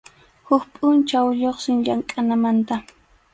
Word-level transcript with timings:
Huk 0.51 0.63
pʼunchaw 0.77 1.27
lluqsin 1.41 1.79
llamkʼananmanta. 1.91 2.75